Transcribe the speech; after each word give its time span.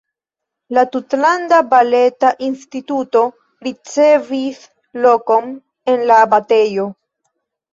La 0.75 0.83
Tutlanda 0.93 1.59
Baleta 1.73 2.31
Instituto 2.47 3.23
ricevis 3.67 4.65
lokon 5.05 5.55
en 5.95 6.03
la 6.13 6.19
abatejo. 6.27 6.89